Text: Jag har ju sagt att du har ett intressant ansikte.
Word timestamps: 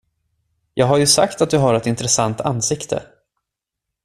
Jag 0.73 0.85
har 0.87 0.97
ju 0.97 1.07
sagt 1.07 1.41
att 1.41 1.49
du 1.49 1.57
har 1.57 1.73
ett 1.73 1.85
intressant 1.87 2.41
ansikte. 2.41 3.03